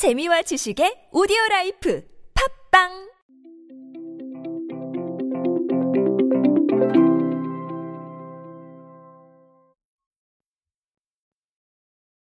재미와 0.00 0.40
지식의 0.40 1.10
오디오 1.12 1.36
라이프 1.50 2.02
팟빵 2.70 3.10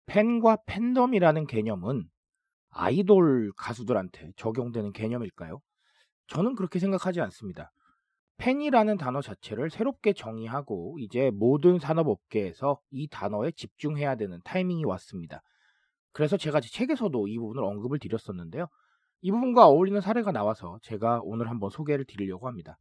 팬과 0.06 0.56
팬덤이라는 0.64 1.46
개념은 1.46 2.08
아이돌 2.70 3.52
가수들한테 3.59 4.32
적용되는 4.36 4.95
개념일까요? 4.95 5.61
저는 6.29 6.54
그렇게 6.54 6.79
생각하지 6.79 7.20
않습니다. 7.20 7.72
팬이라는 8.38 8.96
단어 8.96 9.20
자체를 9.20 9.68
새롭게 9.68 10.14
정의하고 10.14 10.96
이제 10.98 11.30
모든 11.30 11.79
산업업계에서 11.79 12.80
이 12.90 13.06
단어에 13.08 13.50
집중해야 13.50 14.14
되는 14.14 14.40
타이밍이 14.45 14.86
왔습니다. 14.86 15.43
그래서 16.17 16.39
제가 16.39 16.62
제 16.62 16.71
책에서도 16.71 17.29
이 17.29 17.37
부분을 17.37 17.62
언급을 17.62 17.98
드렸었는데요. 17.98 18.69
이 19.21 19.30
부분과 19.30 19.66
어울리는 19.66 20.01
사례가 20.01 20.33
나와서 20.33 20.79
제가 20.80 21.20
오늘 21.23 21.51
한번 21.51 21.69
소개를 21.69 22.07
드리려고 22.07 22.48
합니다. 22.48 22.79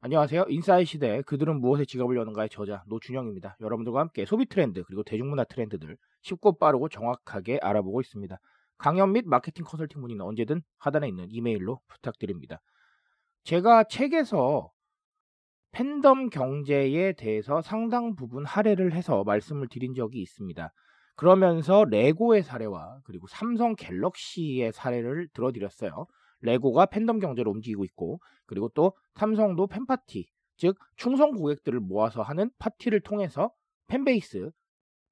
안녕하세요. 0.00 0.44
인사이 0.48 0.84
시대 0.84 1.22
그들은 1.22 1.60
무엇에 1.60 1.84
지갑을 1.84 2.16
여는가의 2.16 2.48
저자 2.50 2.84
노준영입니다. 2.86 3.56
여러분들과 3.58 3.98
함께 3.98 4.24
소비 4.26 4.46
트렌드 4.46 4.84
그리고 4.84 5.02
대중문화 5.02 5.42
트렌드들 5.42 5.96
쉽고 6.22 6.58
빠르고 6.58 6.88
정확하게 6.88 7.58
알아보고 7.60 8.00
있습니다. 8.00 8.38
강연 8.78 9.10
및 9.10 9.24
마케팅 9.26 9.64
컨설팅 9.64 10.00
문의는 10.00 10.24
언제든 10.24 10.62
하단에 10.78 11.08
있는 11.08 11.26
이메일로 11.28 11.80
부탁드립니다. 11.88 12.60
제가 13.42 13.82
책에서 13.88 14.70
팬덤 15.72 16.30
경제에 16.30 17.14
대해서 17.14 17.60
상당 17.60 18.14
부분 18.14 18.44
할애를 18.44 18.92
해서 18.92 19.24
말씀을 19.24 19.66
드린 19.68 19.94
적이 19.94 20.20
있습니다. 20.20 20.72
그러면서 21.16 21.84
레고의 21.84 22.42
사례와 22.42 23.00
그리고 23.04 23.26
삼성 23.26 23.74
갤럭시의 23.74 24.72
사례를 24.72 25.28
들어드렸어요. 25.32 26.06
레고가 26.40 26.86
팬덤 26.86 27.18
경제로 27.18 27.50
움직이고 27.50 27.84
있고 27.84 28.20
그리고 28.44 28.68
또 28.74 28.92
삼성도 29.14 29.66
팬파티 29.66 30.28
즉 30.56 30.78
충성 30.96 31.32
고객들을 31.32 31.80
모아서 31.80 32.22
하는 32.22 32.50
파티를 32.58 33.00
통해서 33.00 33.50
팬베이스 33.88 34.50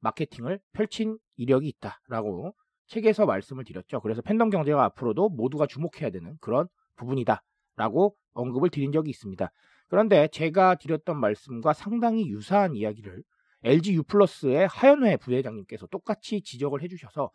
마케팅을 0.01 0.61
펼친 0.73 1.19
이력이 1.37 1.69
있다라고 1.69 2.55
책에서 2.87 3.25
말씀을 3.25 3.65
드렸죠. 3.65 4.01
그래서 4.01 4.21
팬덤 4.21 4.51
경제가 4.51 4.85
앞으로도 4.85 5.31
모두가 5.31 5.67
주목해야 5.67 6.11
되는 6.11 6.37
그런 6.41 6.69
부분이다라고 6.97 8.15
언급을 8.35 8.69
드린 8.69 8.93
적이 8.93 9.11
있습니다. 9.11 9.51
그런데 9.89 10.29
제가 10.29 10.75
드렸던 10.75 11.19
말씀과 11.19 11.73
상당히 11.73 12.29
유사한 12.29 12.75
이야기를 12.75 13.23
LG 13.65 13.95
U+의 13.95 14.69
하연회 14.69 15.17
부회장님께서 15.17 15.87
똑같이 15.87 16.43
지적을 16.43 16.83
해주셔서 16.83 17.31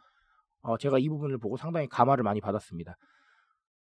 어, 0.61 0.77
제가 0.77 0.99
이 0.99 1.09
부분을 1.09 1.37
보고 1.39 1.57
상당히 1.57 1.87
감화를 1.87 2.23
많이 2.23 2.39
받았습니다. 2.39 2.95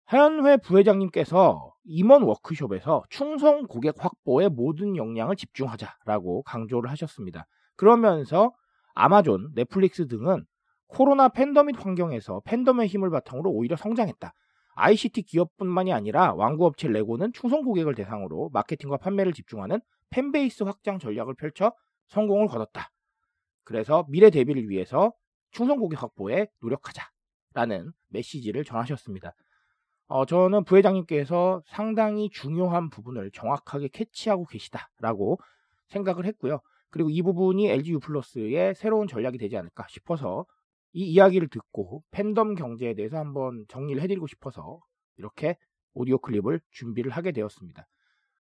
하연회 0.07 0.59
부회장님께서 0.59 1.73
임원 1.85 2.23
워크숍에서 2.23 3.05
충성 3.09 3.67
고객 3.67 3.95
확보에 3.99 4.49
모든 4.49 4.97
역량을 4.97 5.37
집중하자라고 5.37 6.43
강조를 6.43 6.91
하셨습니다. 6.91 7.47
그러면서 7.77 8.53
아마존, 8.95 9.53
넷플릭스 9.55 10.07
등은 10.07 10.45
코로나 10.89 11.29
팬더밋 11.29 11.85
환경에서 11.85 12.43
팬덤의 12.45 12.89
힘을 12.89 13.11
바탕으로 13.11 13.51
오히려 13.51 13.77
성장했다. 13.77 14.33
ICT 14.77 15.23
기업뿐만이 15.23 15.93
아니라 15.93 16.35
왕구업체 16.35 16.89
레고는 16.89 17.33
충성 17.33 17.63
고객을 17.63 17.95
대상으로 17.95 18.51
마케팅과 18.53 18.99
판매를 18.99 19.33
집중하는 19.33 19.81
팬베이스 20.11 20.65
확장 20.65 20.99
전략을 20.99 21.35
펼쳐 21.35 21.73
성공을 22.09 22.49
거뒀다. 22.49 22.91
그래서 23.65 24.05
미래 24.09 24.31
대비를 24.31 24.69
위해서 24.69 25.13
충성 25.51 25.79
고객 25.79 26.03
확보에 26.03 26.49
노력하자라는 26.61 27.93
메시지를 28.09 28.65
전하셨습니다. 28.65 29.35
어, 30.07 30.27
저는 30.27 30.65
부회장님께서 30.65 31.63
상당히 31.67 32.29
중요한 32.31 32.91
부분을 32.91 33.31
정확하게 33.33 33.89
캐치하고 33.89 34.45
계시다라고 34.47 35.39
생각을 35.89 36.27
했고요. 36.27 36.61
그리고 36.91 37.11
이 37.11 37.23
부분이 37.23 37.69
LG 37.69 37.93
U 37.93 38.01
플러스의 38.01 38.75
새로운 38.75 39.09
전략이 39.09 39.39
되지 39.39 39.57
않을까 39.57 39.87
싶어서 39.89 40.45
이 40.93 41.07
이야기를 41.07 41.49
듣고 41.49 42.05
팬덤 42.11 42.55
경제에 42.55 42.95
대해서 42.95 43.19
한번 43.19 43.65
정리를 43.69 44.01
해드리고 44.03 44.27
싶어서 44.27 44.81
이렇게 45.17 45.57
오디오 45.95 46.19
클립을 46.19 46.61
준비를 46.71 47.11
하게 47.11 47.33
되었습니다. 47.33 47.87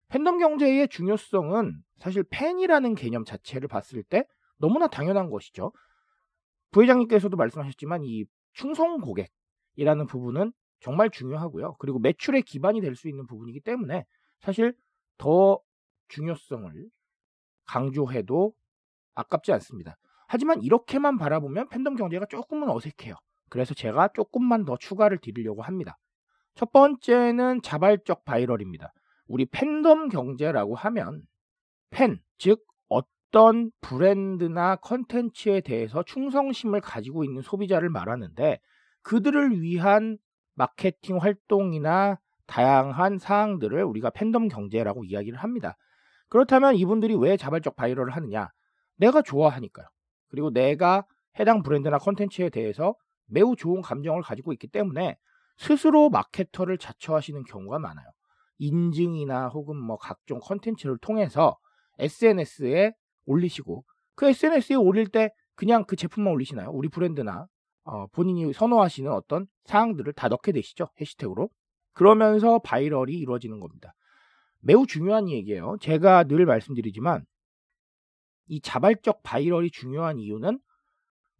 팬덤 0.08 0.38
경제의 0.38 0.88
중요성은 0.88 1.82
사실 1.98 2.22
팬이라는 2.30 2.94
개념 2.94 3.24
자체를 3.24 3.68
봤을 3.68 4.02
때 4.02 4.24
너무나 4.58 4.88
당연한 4.88 5.30
것이죠. 5.30 5.72
부회장님께서도 6.70 7.36
말씀하셨지만 7.36 8.04
이 8.04 8.24
충성 8.52 9.00
고객이라는 9.00 10.06
부분은 10.06 10.52
정말 10.80 11.10
중요하고요. 11.10 11.76
그리고 11.78 11.98
매출의 11.98 12.42
기반이 12.42 12.80
될 12.80 12.94
수 12.94 13.08
있는 13.08 13.26
부분이기 13.26 13.60
때문에 13.60 14.04
사실 14.40 14.74
더 15.18 15.60
중요성을 16.08 16.72
강조해도 17.66 18.54
아깝지 19.14 19.52
않습니다. 19.52 19.96
하지만 20.26 20.62
이렇게만 20.62 21.18
바라보면 21.18 21.68
팬덤 21.68 21.96
경제가 21.96 22.26
조금은 22.26 22.70
어색해요. 22.70 23.14
그래서 23.48 23.74
제가 23.74 24.08
조금만 24.14 24.64
더 24.64 24.76
추가를 24.76 25.18
드리려고 25.18 25.62
합니다. 25.62 25.98
첫 26.54 26.70
번째는 26.72 27.62
자발적 27.62 28.24
바이럴입니다. 28.24 28.92
우리 29.28 29.46
팬덤 29.46 30.08
경제라고 30.08 30.74
하면 30.74 31.22
팬, 31.90 32.18
즉 32.38 32.64
어떤 32.88 33.70
브랜드나 33.80 34.76
컨텐츠에 34.76 35.60
대해서 35.60 36.02
충성심을 36.02 36.80
가지고 36.80 37.24
있는 37.24 37.42
소비자를 37.42 37.90
말하는데 37.90 38.58
그들을 39.02 39.60
위한 39.60 40.18
마케팅 40.54 41.18
활동이나 41.18 42.18
다양한 42.46 43.18
사항들을 43.18 43.84
우리가 43.84 44.10
팬덤 44.10 44.48
경제라고 44.48 45.04
이야기를 45.04 45.38
합니다. 45.38 45.76
그렇다면 46.28 46.74
이분들이 46.74 47.14
왜 47.14 47.36
자발적 47.36 47.76
바이럴을 47.76 48.16
하느냐? 48.16 48.48
내가 48.96 49.22
좋아하니까요. 49.22 49.86
그리고 50.28 50.50
내가 50.50 51.04
해당 51.38 51.62
브랜드나 51.62 51.98
컨텐츠에 51.98 52.50
대해서 52.50 52.94
매우 53.26 53.54
좋은 53.56 53.82
감정을 53.82 54.22
가지고 54.22 54.52
있기 54.54 54.68
때문에 54.68 55.16
스스로 55.58 56.08
마케터를 56.10 56.78
자처하시는 56.78 57.44
경우가 57.44 57.78
많아요. 57.78 58.06
인증이나 58.58 59.48
혹은 59.48 59.76
뭐 59.76 59.96
각종 59.96 60.40
컨텐츠를 60.40 60.98
통해서 60.98 61.56
SNS에 61.98 62.92
올리시고 63.26 63.84
그 64.14 64.26
SNS에 64.26 64.76
올릴 64.76 65.08
때 65.08 65.30
그냥 65.54 65.84
그 65.84 65.96
제품만 65.96 66.32
올리시나요? 66.32 66.70
우리 66.70 66.88
브랜드나 66.88 67.46
어, 67.84 68.06
본인이 68.08 68.52
선호하시는 68.52 69.10
어떤 69.10 69.46
사항들을 69.64 70.12
다 70.12 70.28
넣게 70.28 70.52
되시죠. 70.52 70.88
해시태그로. 71.00 71.48
그러면서 71.92 72.58
바이럴이 72.58 73.14
이루어지는 73.14 73.60
겁니다. 73.60 73.94
매우 74.60 74.86
중요한 74.86 75.28
얘기예요. 75.28 75.76
제가 75.80 76.24
늘 76.24 76.44
말씀드리지만 76.46 77.24
이 78.46 78.60
자발적 78.60 79.22
바이럴이 79.22 79.70
중요한 79.70 80.18
이유는 80.18 80.60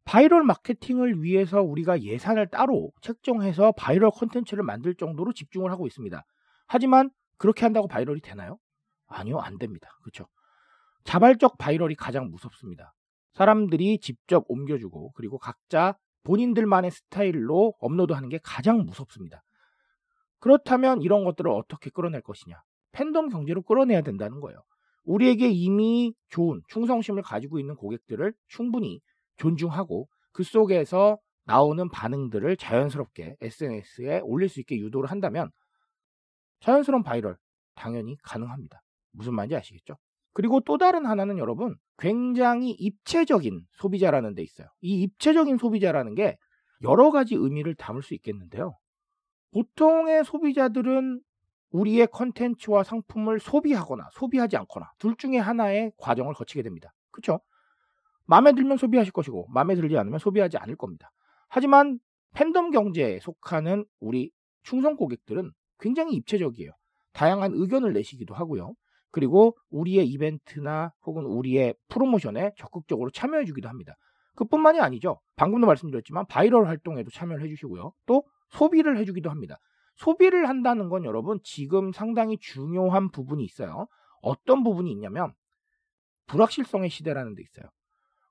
바이럴 0.04 0.42
마케팅을 0.42 1.22
위해서 1.22 1.60
우리가 1.60 2.00
예산을 2.02 2.48
따로 2.48 2.90
책정해서 3.02 3.72
바이럴 3.72 4.10
콘텐츠를 4.10 4.64
만들 4.64 4.94
정도로 4.94 5.32
집중을 5.34 5.70
하고 5.70 5.86
있습니다. 5.86 6.24
하지만 6.68 7.10
그렇게 7.38 7.64
한다고 7.64 7.88
바이럴이 7.88 8.20
되나요? 8.20 8.58
아니요, 9.06 9.38
안 9.38 9.58
됩니다. 9.58 9.88
그렇죠? 10.02 10.28
자발적 11.04 11.58
바이럴이 11.58 11.94
가장 11.94 12.30
무섭습니다. 12.30 12.92
사람들이 13.32 13.98
직접 14.00 14.44
옮겨주고 14.48 15.12
그리고 15.12 15.38
각자 15.38 15.96
본인들만의 16.24 16.90
스타일로 16.90 17.74
업로드하는 17.80 18.28
게 18.28 18.38
가장 18.42 18.84
무섭습니다. 18.84 19.42
그렇다면 20.40 21.00
이런 21.02 21.24
것들을 21.24 21.50
어떻게 21.50 21.90
끌어낼 21.90 22.20
것이냐? 22.20 22.60
팬덤 22.92 23.28
경제로 23.28 23.62
끌어내야 23.62 24.02
된다는 24.02 24.40
거예요. 24.40 24.62
우리에게 25.04 25.48
이미 25.48 26.12
좋은 26.28 26.60
충성심을 26.68 27.22
가지고 27.22 27.58
있는 27.58 27.76
고객들을 27.76 28.34
충분히 28.46 29.00
존중하고 29.36 30.08
그 30.32 30.42
속에서 30.42 31.18
나오는 31.44 31.88
반응들을 31.88 32.56
자연스럽게 32.58 33.36
SNS에 33.40 34.20
올릴 34.22 34.50
수 34.50 34.60
있게 34.60 34.76
유도를 34.76 35.10
한다면 35.10 35.50
자연스러운 36.60 37.02
바이럴 37.02 37.36
당연히 37.74 38.16
가능합니다. 38.22 38.82
무슨 39.12 39.34
말인지 39.34 39.56
아시겠죠? 39.56 39.96
그리고 40.32 40.60
또 40.60 40.78
다른 40.78 41.06
하나는 41.06 41.38
여러분 41.38 41.76
굉장히 41.98 42.70
입체적인 42.70 43.66
소비자라는 43.72 44.34
데 44.34 44.42
있어요. 44.42 44.68
이 44.80 45.02
입체적인 45.02 45.58
소비자라는 45.58 46.14
게 46.14 46.36
여러 46.82 47.10
가지 47.10 47.34
의미를 47.34 47.74
담을 47.74 48.02
수 48.02 48.14
있겠는데요. 48.14 48.76
보통의 49.52 50.24
소비자들은 50.24 51.20
우리의 51.70 52.06
컨텐츠와 52.08 52.84
상품을 52.84 53.40
소비하거나 53.40 54.08
소비하지 54.12 54.56
않거나 54.58 54.92
둘 54.98 55.16
중에 55.16 55.38
하나의 55.38 55.92
과정을 55.98 56.34
거치게 56.34 56.62
됩니다. 56.62 56.94
그렇죠? 57.10 57.40
마음에 58.24 58.52
들면 58.52 58.76
소비하실 58.76 59.12
것이고 59.12 59.48
마음에 59.48 59.74
들지 59.74 59.96
않으면 59.96 60.18
소비하지 60.18 60.58
않을 60.58 60.76
겁니다. 60.76 61.10
하지만 61.48 61.98
팬덤 62.34 62.70
경제에 62.70 63.18
속하는 63.20 63.84
우리 64.00 64.30
충성 64.62 64.96
고객들은 64.96 65.50
굉장히 65.78 66.14
입체적이에요. 66.14 66.72
다양한 67.12 67.52
의견을 67.54 67.92
내시기도 67.92 68.34
하고요. 68.34 68.74
그리고 69.10 69.56
우리의 69.70 70.06
이벤트나 70.08 70.92
혹은 71.04 71.24
우리의 71.24 71.74
프로모션에 71.88 72.52
적극적으로 72.56 73.10
참여해 73.10 73.44
주기도 73.44 73.68
합니다. 73.68 73.94
그뿐만이 74.36 74.80
아니죠. 74.80 75.20
방금도 75.36 75.66
말씀드렸지만 75.66 76.26
바이럴 76.26 76.66
활동에도 76.68 77.10
참여를 77.10 77.42
해 77.42 77.48
주시고요. 77.48 77.92
또 78.06 78.24
소비를 78.50 78.98
해 78.98 79.04
주기도 79.04 79.30
합니다. 79.30 79.56
소비를 79.96 80.48
한다는 80.48 80.88
건 80.88 81.04
여러분 81.04 81.40
지금 81.42 81.92
상당히 81.92 82.38
중요한 82.38 83.10
부분이 83.10 83.42
있어요. 83.44 83.88
어떤 84.22 84.62
부분이 84.62 84.90
있냐면 84.92 85.32
불확실성의 86.26 86.90
시대라는 86.90 87.34
데 87.34 87.42
있어요. 87.42 87.68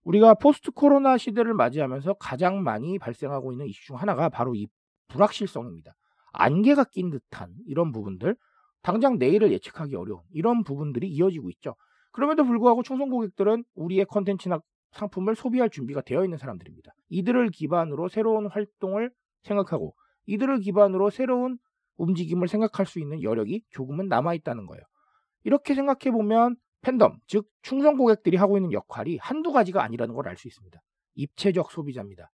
우리가 0.03 0.35
포스트 0.35 0.71
코로나 0.71 1.17
시대를 1.17 1.53
맞이하면서 1.53 2.13
가장 2.13 2.63
많이 2.63 2.97
발생하고 2.97 3.51
있는 3.51 3.67
이슈 3.67 3.87
중 3.87 3.97
하나가 3.97 4.29
바로 4.29 4.55
이 4.55 4.67
불확실성입니다. 5.09 5.93
안개가 6.37 6.85
낀 6.85 7.09
듯한 7.09 7.53
이런 7.65 7.91
부분들, 7.91 8.35
당장 8.81 9.17
내일을 9.17 9.51
예측하기 9.51 9.95
어려운 9.95 10.21
이런 10.31 10.63
부분들이 10.63 11.09
이어지고 11.09 11.49
있죠. 11.51 11.75
그럼에도 12.11 12.45
불구하고 12.45 12.83
충성 12.83 13.09
고객들은 13.09 13.63
우리의 13.75 14.05
컨텐츠나 14.05 14.59
상품을 14.91 15.35
소비할 15.35 15.69
준비가 15.69 16.01
되어 16.01 16.23
있는 16.23 16.37
사람들입니다. 16.37 16.91
이들을 17.09 17.49
기반으로 17.49 18.07
새로운 18.07 18.47
활동을 18.47 19.11
생각하고 19.43 19.93
이들을 20.25 20.59
기반으로 20.61 21.09
새로운 21.09 21.57
움직임을 21.97 22.47
생각할 22.47 22.85
수 22.85 22.99
있는 22.99 23.21
여력이 23.21 23.63
조금은 23.71 24.07
남아 24.07 24.33
있다는 24.35 24.65
거예요. 24.67 24.83
이렇게 25.43 25.73
생각해 25.75 26.11
보면 26.11 26.55
팬덤, 26.81 27.17
즉 27.27 27.47
충성 27.61 27.97
고객들이 27.97 28.37
하고 28.37 28.57
있는 28.57 28.71
역할이 28.71 29.17
한두 29.17 29.51
가지가 29.51 29.83
아니라는 29.83 30.13
걸 30.15 30.27
알 30.27 30.37
수 30.37 30.47
있습니다. 30.47 30.79
입체적 31.15 31.71
소비자입니다. 31.71 32.31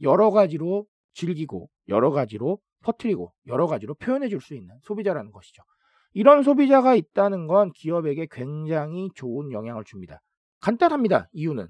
여러 0.00 0.30
가지로 0.30 0.86
즐기고 1.14 1.68
여러 1.88 2.10
가지로 2.10 2.58
퍼뜨리고 2.82 3.32
여러 3.46 3.66
가지로 3.66 3.94
표현해 3.94 4.28
줄 4.28 4.40
수 4.40 4.54
있는 4.54 4.74
소비자라는 4.82 5.30
것이죠. 5.32 5.62
이런 6.14 6.42
소비자가 6.42 6.94
있다는 6.94 7.46
건 7.46 7.72
기업에게 7.72 8.26
굉장히 8.30 9.08
좋은 9.14 9.52
영향을 9.52 9.84
줍니다. 9.84 10.20
간단합니다. 10.60 11.28
이유는 11.32 11.68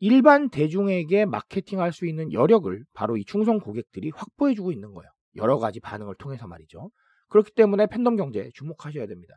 일반 0.00 0.48
대중에게 0.50 1.24
마케팅할 1.24 1.92
수 1.92 2.06
있는 2.06 2.32
여력을 2.32 2.84
바로 2.94 3.16
이 3.16 3.24
충성 3.24 3.58
고객들이 3.58 4.10
확보해 4.14 4.54
주고 4.54 4.70
있는 4.70 4.92
거예요. 4.92 5.10
여러 5.36 5.58
가지 5.58 5.80
반응을 5.80 6.14
통해서 6.18 6.46
말이죠. 6.46 6.90
그렇기 7.28 7.52
때문에 7.52 7.86
팬덤 7.86 8.16
경제에 8.16 8.50
주목하셔야 8.54 9.06
됩니다. 9.06 9.34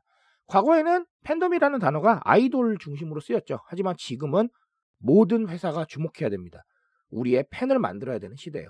과거에는 0.47 1.05
팬덤이라는 1.23 1.79
단어가 1.79 2.19
아이돌 2.23 2.77
중심으로 2.79 3.21
쓰였죠. 3.21 3.59
하지만 3.65 3.95
지금은 3.97 4.49
모든 4.99 5.47
회사가 5.49 5.85
주목해야 5.85 6.29
됩니다. 6.29 6.63
우리의 7.09 7.45
팬을 7.49 7.79
만들어야 7.79 8.19
되는 8.19 8.35
시대예요. 8.35 8.69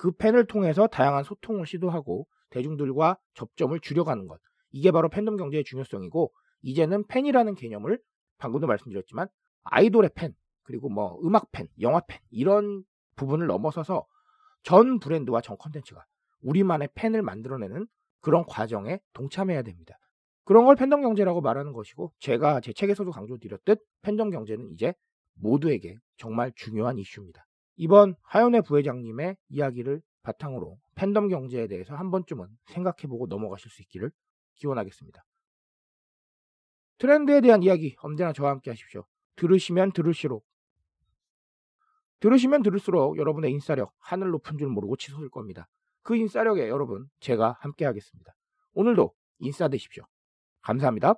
그 0.00 0.12
팬을 0.12 0.46
통해서 0.46 0.86
다양한 0.86 1.24
소통을 1.24 1.66
시도하고 1.66 2.26
대중들과 2.48 3.18
접점을 3.34 3.78
줄여가는 3.80 4.28
것. 4.28 4.40
이게 4.70 4.90
바로 4.92 5.10
팬덤 5.10 5.36
경제의 5.36 5.62
중요성이고 5.62 6.32
이제는 6.62 7.06
팬이라는 7.06 7.54
개념을 7.54 8.00
방금도 8.38 8.66
말씀드렸지만 8.66 9.28
아이돌의 9.64 10.12
팬 10.14 10.32
그리고 10.62 10.88
뭐 10.88 11.20
음악 11.22 11.52
팬, 11.52 11.68
영화 11.82 12.00
팬 12.00 12.18
이런 12.30 12.82
부분을 13.16 13.46
넘어서서 13.46 14.06
전 14.62 15.00
브랜드와 15.00 15.42
전 15.42 15.58
컨텐츠가 15.58 16.02
우리만의 16.44 16.88
팬을 16.94 17.20
만들어내는 17.20 17.86
그런 18.22 18.46
과정에 18.46 19.00
동참해야 19.12 19.60
됩니다. 19.60 19.98
그런 20.44 20.64
걸 20.64 20.76
팬덤 20.76 21.02
경제라고 21.02 21.42
말하는 21.42 21.74
것이고 21.74 22.10
제가 22.20 22.62
제 22.62 22.72
책에서도 22.72 23.10
강조드렸듯 23.10 23.84
팬덤 24.00 24.30
경제는 24.30 24.72
이제 24.72 24.94
모두에게 25.34 25.96
정말 26.16 26.52
중요한 26.56 26.96
이슈입니다. 26.96 27.44
이번 27.82 28.14
하연의 28.24 28.60
부회장님의 28.60 29.38
이야기를 29.48 30.02
바탕으로 30.22 30.78
팬덤 30.96 31.28
경제에 31.28 31.66
대해서 31.66 31.94
한 31.94 32.10
번쯤은 32.10 32.46
생각해보고 32.66 33.26
넘어가실 33.26 33.70
수 33.70 33.80
있기를 33.80 34.10
기원하겠습니다. 34.56 35.24
트렌드에 36.98 37.40
대한 37.40 37.62
이야기 37.62 37.96
언제나 38.02 38.34
저와 38.34 38.50
함께 38.50 38.70
하십시오. 38.70 39.06
들으시면 39.36 39.92
들을수록 39.92 40.44
들으시면 42.20 42.62
들을수록 42.62 43.16
여러분의 43.16 43.50
인싸력 43.52 43.94
하늘 43.98 44.28
높은 44.28 44.58
줄 44.58 44.68
모르고 44.68 44.96
치솟을 44.96 45.30
겁니다. 45.30 45.66
그 46.02 46.14
인싸력에 46.16 46.68
여러분 46.68 47.08
제가 47.20 47.56
함께 47.60 47.86
하겠습니다. 47.86 48.34
오늘도 48.74 49.14
인싸 49.38 49.68
되십시오. 49.68 50.04
감사합니다. 50.60 51.14